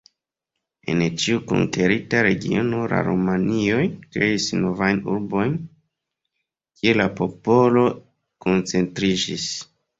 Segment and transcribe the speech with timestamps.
[0.93, 3.85] En ĉiu konkerita regiono la romianoj
[4.15, 5.55] kreis novajn urbojn,
[6.81, 7.89] kie la popolo
[8.49, 9.51] koncentriĝis.